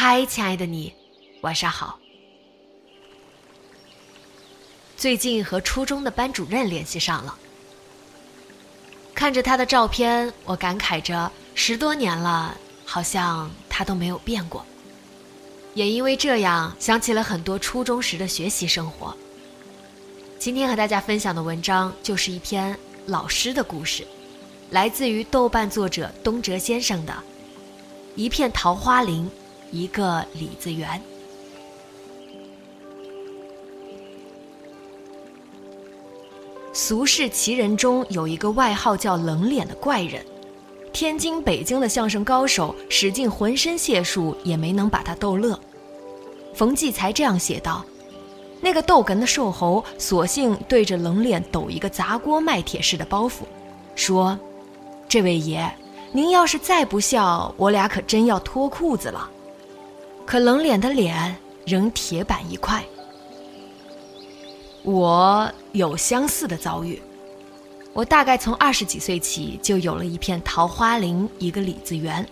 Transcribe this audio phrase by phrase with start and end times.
[0.00, 0.94] 嗨，亲爱的你，
[1.40, 1.98] 晚上好。
[4.96, 7.36] 最近和初中的班主任联系上了，
[9.12, 14.64] 看着他的照片，我感慨着十多年了，好像他都没有变过。
[15.74, 19.12] 也因为这样，想起了很多初中时的学习生活。
[20.38, 24.06] 今天和大家分享的文章就是一篇老师的故事，
[24.70, 27.12] 来自于豆瓣作者东哲先生的
[28.14, 29.28] 《一片桃花林，
[29.70, 30.88] 一个李子园》。
[36.72, 40.24] 俗世奇人中有一个外号叫“冷脸”的怪人，
[40.92, 45.58] 天津、北京的相声高手使尽浑身解数也没能把他逗乐。
[46.54, 47.84] 冯骥才这样写道
[48.62, 53.42] ：“那个逗哏的瘦猴，索性对着冷脸抖一个砸锅卖铁似的包袱，
[53.96, 54.38] 说
[55.08, 55.68] ：‘这位爷，
[56.12, 59.28] 您要是再不笑，我俩可真要脱裤子了。’
[60.28, 61.34] 可冷脸的脸
[61.64, 62.84] 仍铁板一块。”
[64.84, 67.00] 我有相似的遭遇，
[67.94, 72.26] 我大概从二十几岁起就有了一片桃花林，一个李子园。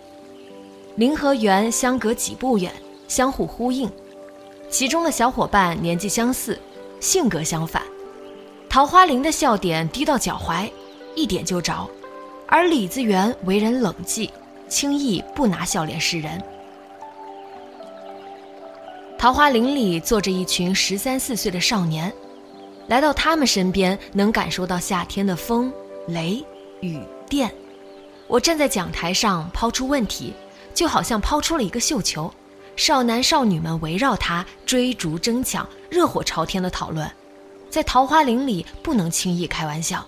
[0.96, 2.70] 林和园相隔几步远，
[3.08, 3.90] 相互呼应。
[4.68, 6.60] 其中的小伙伴年纪相似，
[7.00, 7.82] 性格相反。
[8.68, 10.70] 桃花林的笑点低到脚踝，
[11.14, 11.88] 一点就着；
[12.46, 14.28] 而李子园为人冷寂，
[14.68, 16.42] 轻易不拿笑脸示人。
[19.18, 22.12] 桃花林里坐着一群十三四岁的少年。
[22.86, 25.72] 来到他们身边，能感受到夏天的风、
[26.08, 26.44] 雷、
[26.80, 27.52] 雨、电。
[28.28, 30.32] 我站在讲台上抛出问题，
[30.74, 32.32] 就好像抛出了一个绣球，
[32.76, 37.10] 少男少女们围绕他追逐争抢，热火朝天的讨论。
[37.68, 40.06] 在桃花林里不能轻易开玩笑。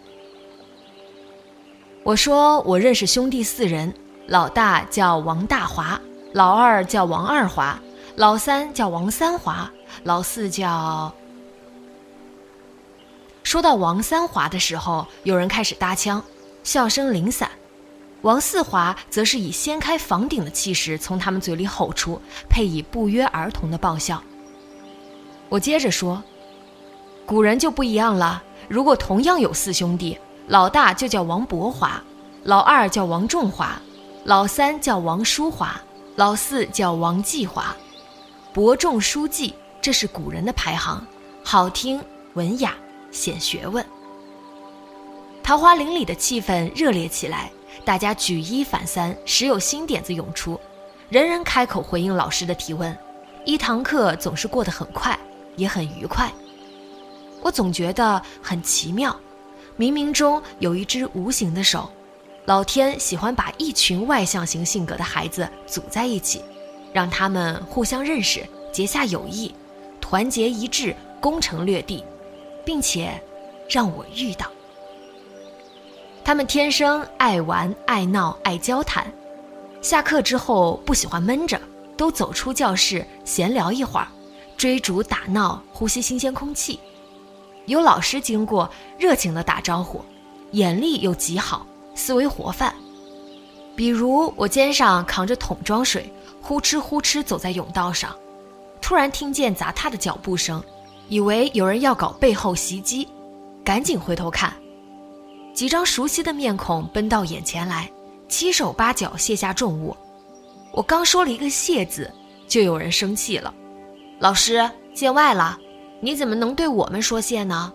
[2.04, 3.92] 我说我认识兄弟四人，
[4.28, 6.00] 老大叫王大华，
[6.32, 7.78] 老二叫王二华，
[8.18, 9.70] 老三叫王三华，
[10.02, 11.14] 老四叫……
[13.44, 16.20] 说到王三华的时候，有人开始搭腔，
[16.64, 17.48] 笑声零散。
[18.22, 22.20] 王四华则是以掀开房顶的气势从他们嘴里吼出，
[22.50, 24.20] 配以不约而同的爆笑。
[25.48, 26.20] 我接着说，
[27.24, 28.42] 古人就不一样了。
[28.66, 30.18] 如果同样有四兄弟，
[30.48, 32.02] 老大就叫王伯华，
[32.42, 33.80] 老二叫王仲华，
[34.24, 35.80] 老三叫王淑华，
[36.16, 37.76] 老四叫王继华。
[38.58, 41.06] 伯仲叔季，这是古人的排行，
[41.44, 42.02] 好听
[42.34, 42.74] 文雅。
[43.12, 43.86] 显学问。
[45.44, 47.52] 桃花林里的气氛热烈起来，
[47.84, 50.58] 大家举一反三，时有新点子涌出，
[51.08, 52.98] 人人开口回应老师的提问，
[53.44, 55.16] 一堂课总是过得很快，
[55.54, 56.28] 也很愉快。
[57.40, 59.16] 我总觉得很奇妙，
[59.78, 61.88] 冥冥中有一只无形的手，
[62.46, 66.42] 老天喜欢把一群外向型性格的孩子组在一起，
[66.92, 69.54] 让他们互相认识，结下友谊，
[70.00, 72.04] 团结一致，攻城略地。
[72.64, 73.18] 并且，
[73.66, 74.46] 让我遇到
[76.22, 79.10] 他们，天生爱玩、爱闹、爱交谈。
[79.80, 81.58] 下课之后不喜欢闷着，
[81.96, 84.08] 都走出教室闲聊一会儿，
[84.58, 86.78] 追逐打闹，呼吸新鲜空气。
[87.64, 90.04] 有老师经过，热情的打招呼，
[90.50, 92.74] 眼力又极好，思维活泛。
[93.74, 96.12] 比如我肩上扛着桶装水，
[96.48, 98.16] 呼哧呼哧走在甬道上，
[98.80, 100.64] 突然听见砸踏的脚步声。
[101.10, 103.06] 以为有人要搞背后袭击，
[103.62, 104.54] 赶紧回头看，
[105.52, 107.90] 几张熟悉的面孔奔到眼前来，
[108.28, 109.94] 七手八脚卸下重物。
[110.72, 112.10] 我刚说了一个“谢”字，
[112.46, 113.52] 就有人生气了
[114.18, 115.58] ：“老师见外了，
[116.00, 117.70] 你怎么能对我们说谢呢？”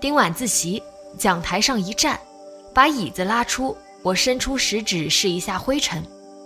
[0.00, 0.82] 丁晚自习，
[1.16, 2.18] 讲台上一站，
[2.74, 6.02] 把椅子拉出，我伸出食指试一下灰尘，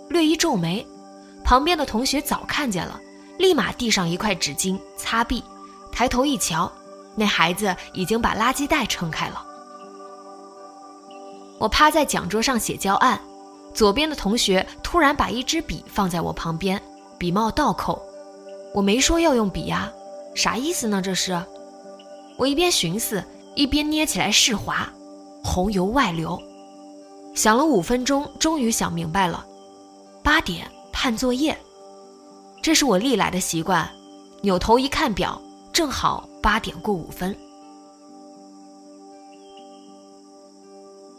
[0.09, 0.85] 略一皱眉，
[1.43, 2.99] 旁边的同学早看见了。
[3.37, 5.43] 立马递上一块纸巾擦壁，
[5.91, 6.71] 抬头一瞧，
[7.15, 9.45] 那孩子已经把垃圾袋撑开了。
[11.57, 13.19] 我趴在讲桌上写教案，
[13.73, 16.81] 左边的同学突然把一支笔放在我旁边，
[17.17, 18.01] 笔帽倒扣。
[18.73, 19.91] 我没说要用笔呀，
[20.33, 21.01] 啥意思呢？
[21.01, 21.41] 这是？
[22.37, 23.23] 我一边寻思，
[23.55, 24.89] 一边捏起来试滑，
[25.43, 26.41] 红油外流。
[27.35, 29.45] 想了五分钟，终于想明白了，
[30.23, 31.55] 八点判作业。
[32.61, 33.87] 这是我历来的习惯，
[34.41, 35.39] 扭头一看表，
[35.73, 37.35] 正好八点过五分。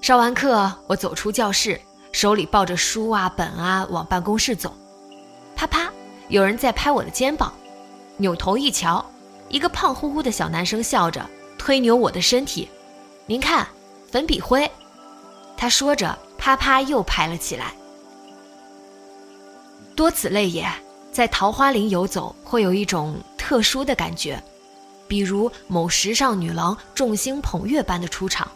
[0.01, 1.79] 上完课，我走出教室，
[2.13, 4.75] 手里抱着书啊本啊往办公室走。
[5.55, 5.93] 啪啪，
[6.29, 7.53] 有人在拍我的肩膀，
[8.17, 9.05] 扭头一瞧，
[9.51, 11.29] 一个胖乎乎的小男生笑着
[11.59, 12.69] 推扭我的身体。
[13.27, 13.69] 您看，
[14.11, 14.69] 粉笔灰。
[15.67, 17.75] 他说着，啪啪又拍了起来。
[19.97, 20.65] 多此类也。
[21.11, 24.41] 在桃花林游走，会有一种特殊的感觉，
[25.09, 28.49] 比如某时尚女郎众星捧月般的出场，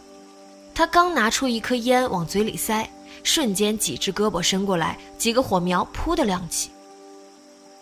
[0.73, 2.89] 她刚拿出一颗烟往嘴里塞，
[3.23, 6.69] 瞬间几只胳膊伸过来，几个火苗扑的亮起。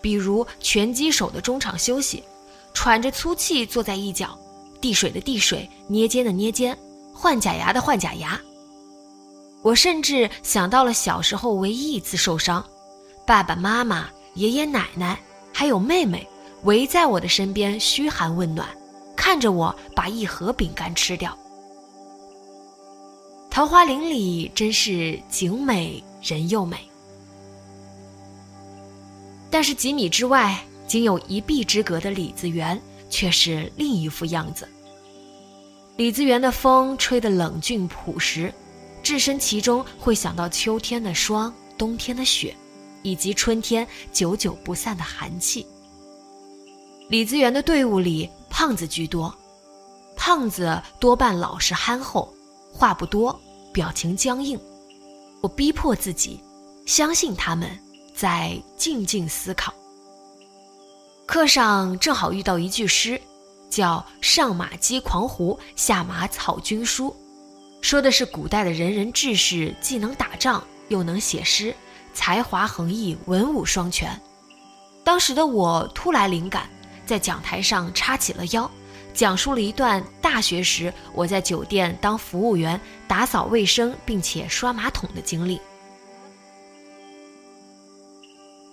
[0.02, 2.24] 比如拳击手的中场休息，
[2.74, 4.36] 喘着粗气坐在一角，
[4.82, 6.76] 递水的递水，捏肩的捏肩，
[7.14, 8.42] 换假牙的换假牙。
[9.62, 12.66] 我甚至想到了小时候唯一一次受伤，
[13.26, 14.10] 爸爸妈妈。
[14.36, 15.20] 爷爷奶奶
[15.52, 16.26] 还有妹妹
[16.64, 18.66] 围在我的身边嘘寒问暖，
[19.18, 21.38] 看着我把一盒饼干吃掉。
[23.50, 26.78] 桃花林里真是景美人又美，
[29.50, 30.58] 但是几米之外，
[30.88, 32.80] 仅有一臂之隔的李子园
[33.10, 34.70] 却是另一副样子。
[35.98, 38.54] 李子园的风吹得冷峻朴实，
[39.04, 42.56] 置身其中会想到秋天的霜，冬天的雪。
[43.02, 45.66] 以及春天久久不散的寒气。
[47.10, 49.34] 李子园的队伍里，胖子居多，
[50.16, 52.34] 胖子多半老实憨厚，
[52.74, 53.40] 话不多，
[53.72, 54.60] 表情僵硬。
[55.42, 56.42] 我逼迫自己，
[56.86, 57.70] 相信他们
[58.14, 59.74] 在静静思考。
[61.26, 63.22] 课上正好遇到一句诗，
[63.70, 67.16] 叫“上马击狂胡，下马草军书”，
[67.82, 71.74] 说的是古代的仁人志士，既能打仗，又能写诗。
[72.14, 74.20] 才华横溢，文武双全。
[75.04, 76.70] 当时的我突来灵感，
[77.06, 78.70] 在讲台上叉起了腰，
[79.14, 85.62] 讲述了一段大学时我在酒店当服务员、打扫卫生并且刷马桶的经历。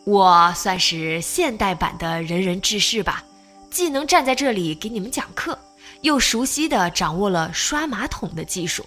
[0.05, 3.25] 我算是现代版的仁人志士吧，
[3.71, 5.59] 既能站在这里给你们讲课，
[6.01, 8.85] 又熟悉的掌握了刷马桶的技术。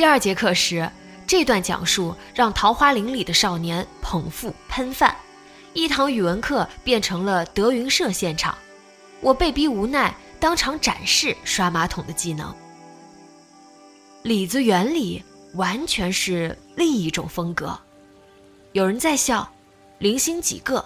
[0.00, 0.90] 第二节课时，
[1.26, 5.14] 这段讲述让桃花林里的少年捧腹喷饭，
[5.74, 8.56] 一堂语文课变成了德云社现场。
[9.20, 12.50] 我被逼无奈，当场展示刷马桶的技能。
[14.22, 17.78] 李子园里完全是另一种风格，
[18.72, 19.52] 有人在笑，
[19.98, 20.82] 零星几个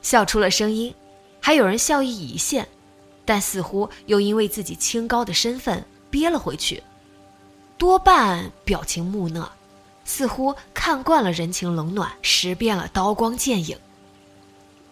[0.00, 0.94] 笑出了声音，
[1.38, 2.66] 还有人笑意已现，
[3.26, 6.82] 但似乎又因为自己清高的身份憋了回去。
[7.76, 9.50] 多半表情木讷，
[10.04, 13.78] 似乎看惯了人情冷暖，识遍了刀光剑影。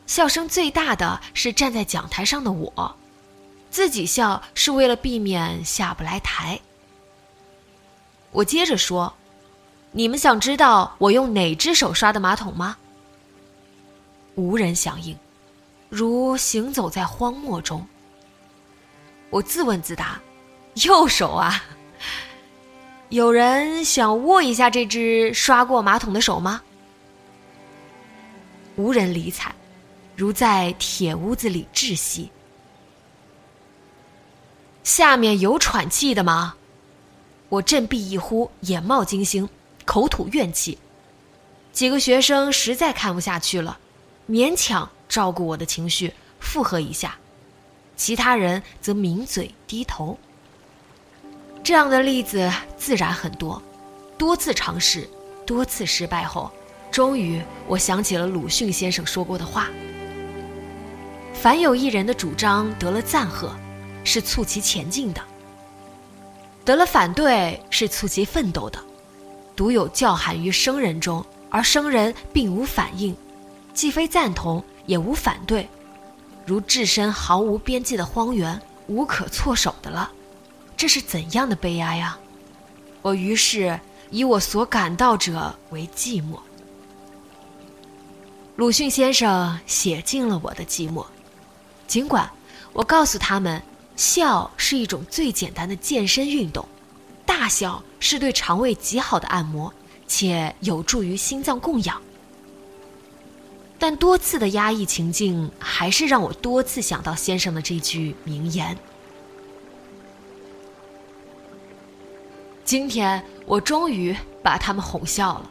[0.07, 2.97] 笑声最大的是站在讲台上的我，
[3.71, 6.61] 自己笑是为了避免下不来台。
[8.33, 9.15] 我接着说
[9.93, 12.77] ：“你们想知道我用哪只手刷的马桶吗？”
[14.35, 15.17] 无人响应，
[15.89, 17.87] 如行走在荒漠中。
[19.31, 20.21] 我自问自答
[20.85, 21.63] ：“右手啊。”
[23.13, 26.63] 有人想握一下这只刷过马桶的手吗？
[28.77, 29.53] 无人理睬，
[30.17, 32.31] 如在铁屋子里窒息。
[34.83, 36.55] 下面有喘气的吗？
[37.51, 39.47] 我振臂一呼，眼冒金星，
[39.85, 40.79] 口吐怨气。
[41.71, 43.79] 几个学生实在看不下去了，
[44.27, 47.19] 勉强照顾我的情绪，附和一下。
[47.95, 50.19] 其他人则抿嘴低头。
[51.65, 53.63] 这样的例子自然很多，
[54.19, 55.09] 多次尝试，
[55.47, 56.51] 多次失败后，
[56.91, 59.69] 终于我想起了鲁迅先生说过的话
[61.33, 63.55] ：“凡有一人的主张得了赞贺，
[64.03, 65.23] 是促其前进的；
[66.65, 68.79] 得了反对，是促其奋斗的。
[69.55, 73.15] 独有叫喊于生人中，而生人并无反应，
[73.73, 75.69] 既非赞同，也无反对，
[76.45, 80.11] 如置身毫无边际的荒原，无可措手的了。”
[80.83, 82.19] 这是怎样的悲哀啊！
[83.03, 83.79] 我于是
[84.11, 86.41] 以我所感到者为寂寞。
[88.57, 91.07] 鲁迅先生写尽了我的寂寞，
[91.87, 92.29] 尽管
[92.73, 93.63] 我告诉他们，
[93.95, 96.67] 笑是一种最简单的健身运动，
[97.25, 99.73] 大笑是对肠胃极好的按摩，
[100.09, 102.03] 且有助于心脏供氧。
[103.79, 108.77] 但多次的压抑情境，还是让我多次想到先生的这句名言。
[112.65, 115.51] 今天我终于把他们哄笑了。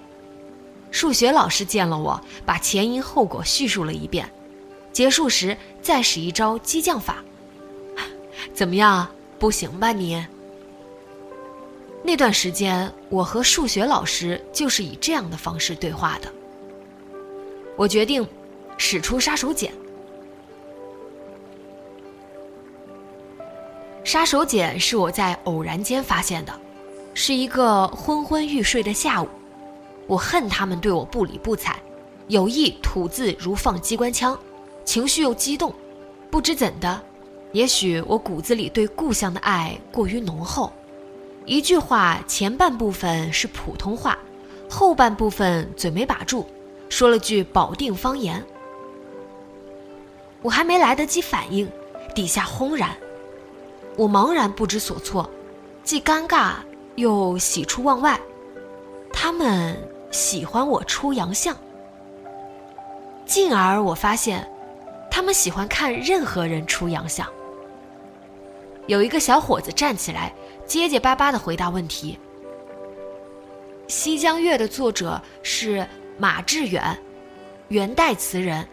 [0.92, 4.30] 数学老师见了我，把前因后果叙述了一遍，
[4.92, 7.24] 结束时再使一招激将法。
[8.54, 9.08] 怎么样？
[9.40, 10.26] 不行吧你？
[12.04, 16.32] 那段时间，我和数学老师就是以这样的方式对话的。
[17.78, 18.28] 我决定
[18.78, 19.72] 使出杀手锏。
[24.04, 26.54] 杀手锏是我在偶然间发现的。
[27.24, 29.28] 是一个昏昏欲睡的下午，
[30.08, 31.76] 我恨他们对我不理不睬，
[32.30, 34.36] 有意吐字如放机关枪，
[34.84, 35.72] 情绪又激动，
[36.32, 37.00] 不知怎的，
[37.52, 40.74] 也许我骨子里对故乡的爱过于浓厚，
[41.46, 44.18] 一句话前半部分是普通话，
[44.68, 46.48] 后半部分嘴没把住，
[46.90, 48.44] 说了句保定方言。
[50.42, 51.70] 我还没来得及反应，
[52.16, 52.90] 底下轰然，
[53.96, 55.30] 我茫然不知所措，
[55.84, 56.54] 既尴尬
[56.96, 58.20] 又喜出望外。
[59.12, 59.78] 他们
[60.12, 61.56] 喜欢我出洋相，
[63.26, 64.50] 进而我发现，
[65.10, 67.28] 他们喜欢看任何人出洋相。
[68.88, 70.34] 有一个小伙子站起来，
[70.66, 72.18] 结结巴巴的回答问题
[73.92, 76.98] ：“《西江月》的作者是马致远，
[77.68, 78.68] 元代词人，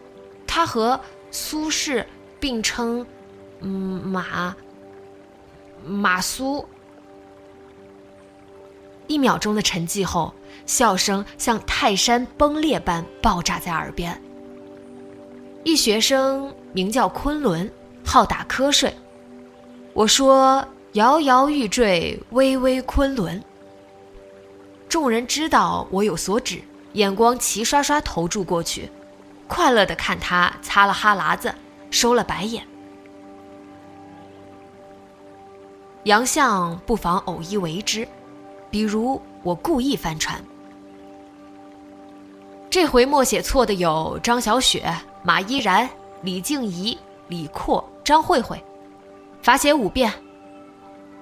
[0.46, 0.98] 他和……”
[1.30, 2.06] 苏轼
[2.40, 3.06] 并称
[3.60, 3.68] “嗯
[4.02, 4.56] 马
[5.84, 6.66] 马苏”。
[9.08, 10.32] 一秒钟的沉寂后，
[10.64, 14.22] 笑声像泰山崩裂般爆炸在耳边。
[15.64, 17.70] 一学生名叫昆仑，
[18.04, 18.94] 好打瞌睡。
[19.92, 23.42] 我说：“摇摇欲坠，微微昆仑。”
[24.88, 26.62] 众人知道我有所指，
[26.92, 28.88] 眼光齐刷刷投注过去。
[29.46, 31.54] 快乐的看他擦了哈喇子，
[31.90, 32.62] 收了白眼。
[36.04, 38.06] 洋相不妨偶一为之，
[38.70, 40.42] 比如我故意翻船。
[42.70, 45.88] 这回默写错的有张小雪、马依然、
[46.22, 46.96] 李静怡、
[47.28, 48.62] 李阔、张慧慧，
[49.42, 50.12] 罚写五遍。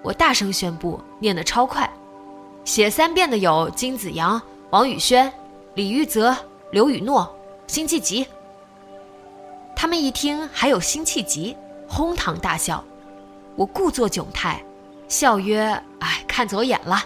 [0.02, 1.88] 我大声宣布，念得超快。
[2.64, 5.32] 写三遍的有金子阳、王宇轩、
[5.74, 6.36] 李玉泽、
[6.72, 7.32] 刘雨诺。
[7.68, 8.26] 辛弃疾。
[9.74, 11.56] 他们一听还有辛弃疾，
[11.88, 12.82] 哄堂大笑。
[13.56, 14.64] 我故作窘态，
[15.08, 15.60] 笑曰
[15.98, 17.04] ：“哎，看走眼了。”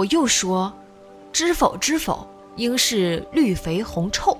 [0.00, 0.72] 我又说
[1.30, 2.26] ：“知否知否，
[2.56, 4.34] 应是绿肥红臭。”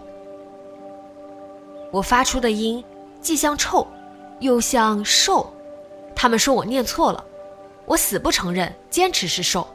[1.93, 2.83] 我发出的音
[3.21, 3.87] 既像臭，
[4.39, 5.53] 又像瘦。
[6.17, 7.23] 他们说我念错了，
[7.85, 9.69] 我死不承认，坚持是瘦。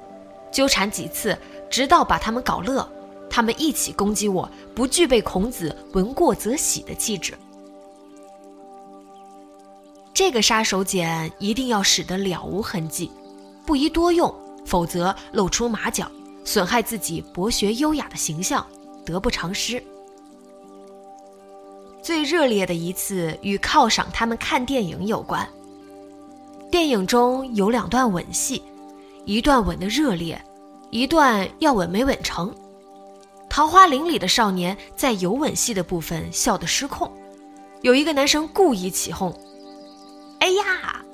[0.52, 1.38] 纠缠几次，
[1.70, 2.88] 直到把他们搞乐。
[3.30, 7.38] 他们一起攻击我，不具备孔子“闻过则喜”的气质。
[10.16, 13.12] 这个杀手锏一定要使得了无痕迹，
[13.68, 14.34] 不宜多用，
[14.66, 16.12] 否则露出马脚，
[16.44, 18.66] 损害自己博学优雅的形象，
[19.06, 19.82] 得不偿失。
[22.02, 25.48] 最热烈的一次与犒赏他们看电影有关。
[26.72, 28.62] 电影中有两段吻戏，
[29.24, 30.40] 一段吻的热烈，
[30.90, 32.54] 一段要吻没吻成。
[33.50, 37.10] 桃花林里的少年在有吻戏的部分笑得失控，
[37.82, 39.34] 有一个男生故意起哄
[40.40, 41.05] ：“哎呀！”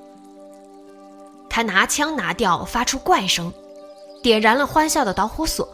[1.52, 3.52] 他拿枪拿掉，发出怪声，
[4.24, 5.68] 点燃了欢笑的导火索。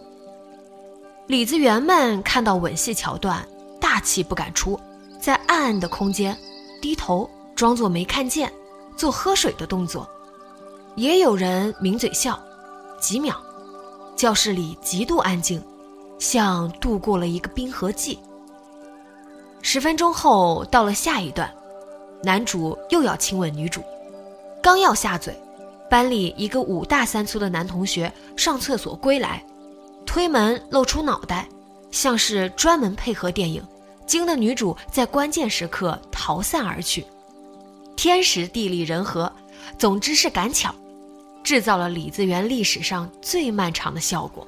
[1.27, 3.47] 李子园们看到吻戏桥段，
[3.79, 4.79] 大气不敢出，
[5.21, 6.35] 在暗暗的空间
[6.81, 8.51] 低头装作没看见，
[8.95, 10.09] 做喝水的动作。
[10.95, 12.41] 也有人抿嘴笑，
[12.99, 13.35] 几秒，
[14.15, 15.63] 教室里极度安静。
[16.17, 18.17] 像度过了一个冰河季。
[19.61, 21.47] 十分钟后，到了下一段，
[22.23, 23.83] 男主又要亲吻女主，
[24.59, 25.39] 刚要下嘴，
[25.89, 29.43] 班里一个五大三粗的男同学上厕所归来，
[30.05, 31.47] 推门露出脑袋，
[31.91, 33.63] 像是专门配合电影，
[34.05, 37.05] 惊得女主在关键时刻逃散而去。
[37.95, 39.31] 天时地利人和，
[39.77, 40.73] 总之是赶巧，
[41.43, 44.47] 制造了李子园历史上最漫长的效果。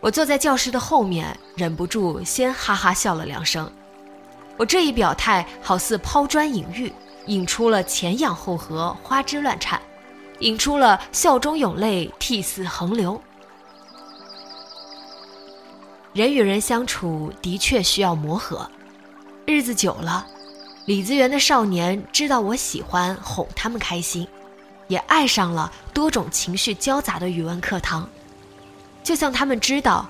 [0.00, 3.70] 我坐在教室的后面，忍不住先哈哈笑了两声。
[4.56, 6.90] 我这一表态，好似抛砖引玉，
[7.30, 9.80] 引出了前仰后合，花枝乱颤，
[10.40, 13.20] 引出了笑中有泪，涕泗横流。
[16.12, 18.68] 人与人相处的确需要磨合，
[19.46, 20.26] 日子久了，
[20.86, 24.26] 李子园的少年知道我喜欢哄他们开心，
[24.88, 28.08] 也爱上了多种情绪交杂的语文课堂。
[29.04, 30.04] 就像他们知道，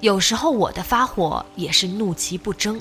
[0.00, 2.78] 有时候我的发火也是怒其不争。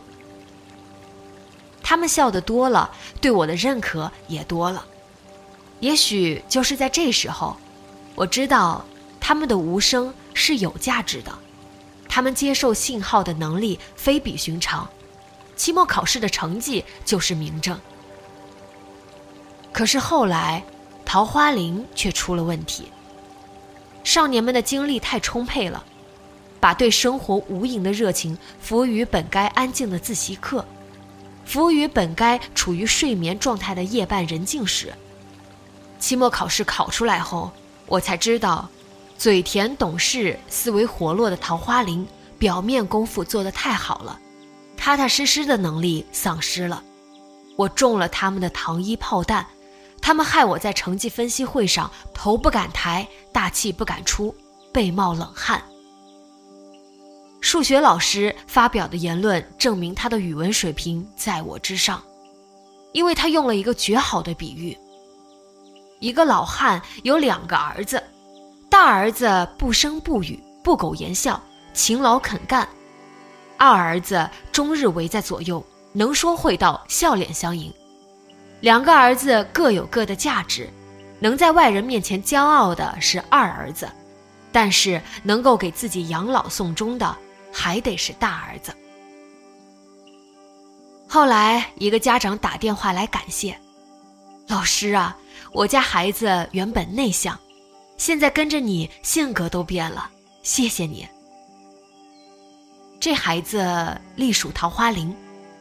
[1.87, 2.89] 他们笑得多了，
[3.21, 4.83] 对我的认可也多了。
[5.81, 7.55] 也许就是在这时候，
[8.15, 8.83] 我知道
[9.19, 11.31] 他们的无声是有价值的，
[12.09, 14.89] 他们接受信号的能力非比寻常。
[15.55, 17.79] 期末考试的成绩就是明证。
[19.71, 20.63] 可是后来，
[21.05, 22.91] 桃花林却出了问题。
[24.03, 25.85] 少年们的精力太充沛了，
[26.59, 30.65] 把对生活无垠的热情服务于本该安静的自习课，
[31.45, 34.93] 服务于本该处于睡眠状态的夜半人静时。
[35.99, 37.51] 期末考试考出来后，
[37.85, 38.67] 我才知道，
[39.17, 42.05] 嘴甜懂事、思维活络的桃花林，
[42.37, 44.19] 表面功夫做得太好了，
[44.75, 46.83] 踏踏实实的能力丧失了。
[47.55, 49.45] 我中了他们的糖衣炮弹，
[50.01, 54.35] 他们害我在成绩分析会上头不敢抬，大气不敢出，
[54.73, 55.63] 背冒冷汗。
[57.45, 62.01] 数学老师发表的言论证明他的语文水平在我之上，
[62.91, 64.75] 因为他用了一个绝好的比喻：
[65.99, 68.01] 一个老汉有两个儿子。
[68.67, 71.39] 大儿子不声不语，不苟言笑，
[71.71, 72.67] 勤劳肯干；
[73.57, 77.71] 二儿子终日围在左右，能说会道，笑脸相迎。
[78.61, 80.67] 两个儿子各有各的价值，
[81.19, 83.87] 能在外人面前骄傲的是二儿子，
[84.51, 87.15] 但是能够给自己养老送终的
[87.57, 88.75] 还得是大儿子。
[91.07, 93.57] 后来，一个家长打电话来感谢
[94.49, 95.17] 老师啊，
[95.53, 97.39] 我家孩子原本内向。
[97.97, 100.09] 现在跟着你，性格都变了，
[100.43, 101.07] 谢谢你。
[102.99, 105.15] 这孩子隶属桃花林，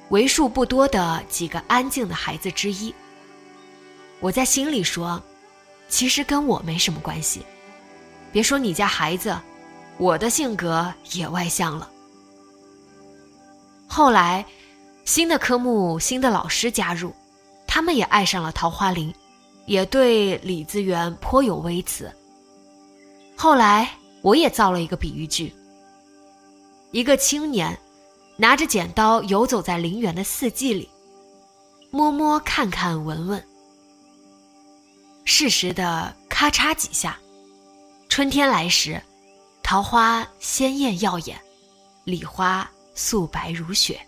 [0.08, 2.92] 为数不多的几个安静的孩子之一。
[4.18, 5.22] 我在心里说，
[5.88, 7.46] 其实跟我没什么关系。
[8.32, 9.38] 别说你家孩子，
[9.98, 11.90] 我的性格也外向了。
[13.86, 14.44] 后来，
[15.04, 17.12] 新的科目、新的老师加入，
[17.66, 19.14] 他们也爱上了桃花林，
[19.66, 22.12] 也对李资源颇有微词。
[23.36, 23.88] 后来，
[24.22, 25.54] 我也造了一个比喻句：
[26.90, 27.78] 一个青年
[28.36, 30.88] 拿着剪刀游走在陵园的四季里，
[31.90, 33.44] 摸摸看看闻闻，
[35.24, 37.16] 适时的咔嚓几下，
[38.08, 39.00] 春天来时，
[39.64, 41.40] 桃花鲜艳耀眼，
[42.04, 43.98] 李花素白如雪。